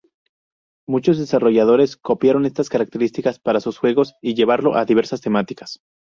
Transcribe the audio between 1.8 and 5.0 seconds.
copiaron estas características para sus juegos, y llevarlo a